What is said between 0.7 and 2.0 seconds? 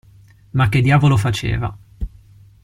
diavolo faceva.